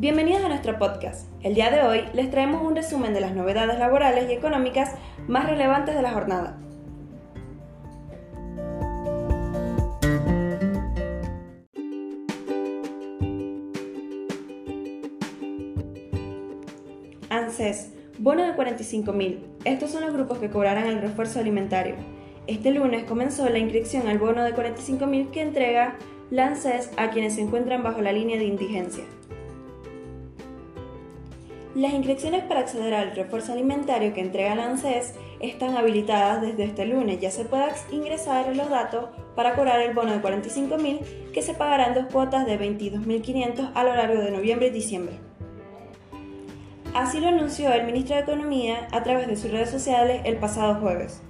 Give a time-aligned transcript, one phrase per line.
[0.00, 1.28] Bienvenidos a nuestro podcast.
[1.42, 4.94] El día de hoy les traemos un resumen de las novedades laborales y económicas
[5.28, 6.58] más relevantes de la jornada.
[17.28, 19.38] ANSES, bono de 45.000.
[19.66, 21.96] Estos son los grupos que cobrarán el refuerzo alimentario.
[22.46, 25.98] Este lunes comenzó la inscripción al bono de 45.000 que entrega
[26.30, 29.04] la ANSES a quienes se encuentran bajo la línea de indigencia.
[31.74, 36.84] Las inscripciones para acceder al refuerzo alimentario que entrega la ANSES están habilitadas desde este
[36.84, 37.20] lunes.
[37.20, 41.86] Ya se puede ingresar los datos para cobrar el bono de 45.000 que se pagará
[41.86, 45.20] en dos cuotas de 22.500 a lo largo de noviembre y diciembre.
[46.92, 50.80] Así lo anunció el ministro de Economía a través de sus redes sociales el pasado
[50.80, 51.22] jueves.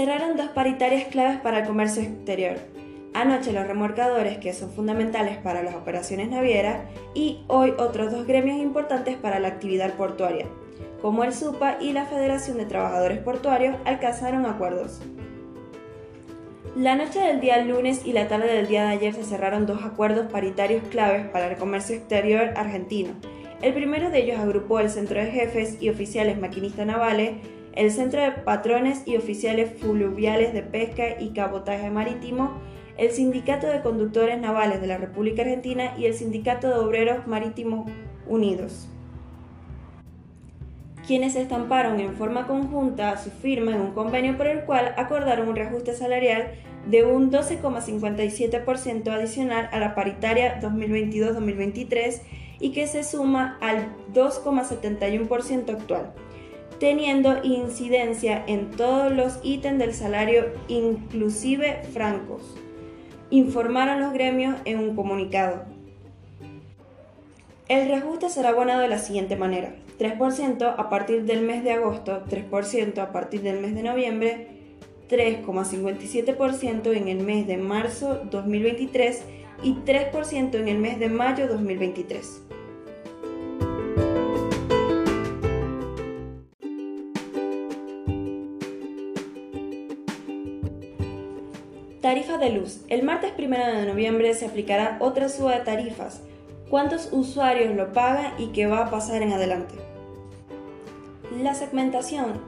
[0.00, 2.56] Cerraron dos paritarias claves para el comercio exterior.
[3.12, 8.56] Anoche los remorcadores, que son fundamentales para las operaciones navieras, y hoy otros dos gremios
[8.62, 10.46] importantes para la actividad portuaria,
[11.02, 15.02] como el SUPA y la Federación de Trabajadores Portuarios, alcanzaron acuerdos.
[16.74, 19.84] La noche del día lunes y la tarde del día de ayer se cerraron dos
[19.84, 23.10] acuerdos paritarios claves para el comercio exterior argentino.
[23.60, 27.32] El primero de ellos agrupó el Centro de Jefes y Oficiales Maquinistas Navales
[27.74, 32.52] el Centro de Patrones y Oficiales Fluviales de Pesca y Cabotaje Marítimo,
[32.96, 37.90] el Sindicato de Conductores Navales de la República Argentina y el Sindicato de Obreros Marítimos
[38.26, 38.88] Unidos,
[41.06, 45.56] quienes estamparon en forma conjunta su firma en un convenio por el cual acordaron un
[45.56, 46.52] reajuste salarial
[46.88, 52.20] de un 12,57% adicional a la paritaria 2022-2023
[52.58, 56.12] y que se suma al 2,71% actual
[56.80, 62.42] teniendo incidencia en todos los ítems del salario, inclusive francos,
[63.28, 65.66] informaron los gremios en un comunicado.
[67.68, 69.74] El reajuste será abonado de la siguiente manera.
[69.98, 74.48] 3% a partir del mes de agosto, 3% a partir del mes de noviembre,
[75.10, 79.22] 3,57% en el mes de marzo 2023
[79.62, 82.42] y 3% en el mes de mayo 2023.
[92.00, 92.80] Tarifa de luz.
[92.88, 96.22] El martes 1 de noviembre se aplicará otra suba de tarifas.
[96.70, 99.74] ¿Cuántos usuarios lo pagan y qué va a pasar en adelante?
[101.42, 102.40] La segmentación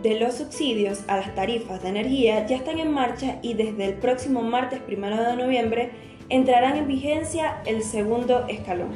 [0.00, 3.94] de los subsidios a las tarifas de energía ya están en marcha y desde el
[3.94, 5.90] próximo martes 1 de noviembre
[6.28, 8.90] entrarán en vigencia el segundo escalón.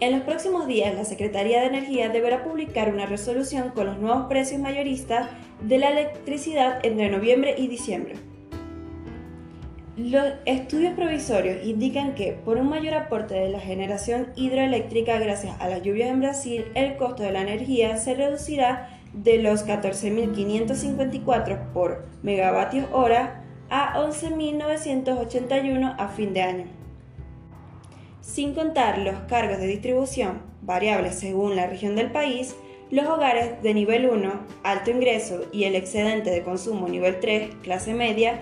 [0.00, 4.24] En los próximos días, la Secretaría de Energía deberá publicar una resolución con los nuevos
[4.30, 5.28] precios mayoristas
[5.60, 8.29] de la electricidad entre noviembre y diciembre.
[10.00, 15.68] Los estudios provisorios indican que por un mayor aporte de la generación hidroeléctrica gracias a
[15.68, 22.06] las lluvias en Brasil, el costo de la energía se reducirá de los 14.554 por
[22.22, 26.64] megavatios hora a 11.981 a fin de año.
[28.22, 32.56] Sin contar los cargos de distribución, variables según la región del país,
[32.90, 37.92] los hogares de nivel 1, alto ingreso y el excedente de consumo nivel 3, clase
[37.92, 38.40] media,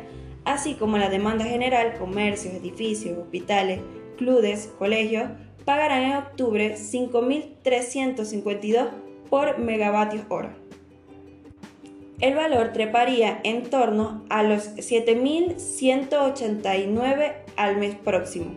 [0.48, 3.80] así como la demanda general, comercios, edificios, hospitales,
[4.16, 5.28] clubes, colegios,
[5.66, 8.88] pagarán en octubre 5.352
[9.28, 10.56] por megavatios hora.
[12.20, 18.54] El valor treparía en torno a los 7.189 al mes próximo,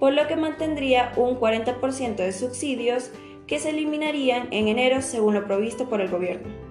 [0.00, 3.10] por lo que mantendría un 40% de subsidios
[3.46, 6.69] que se eliminarían en enero según lo provisto por el gobierno.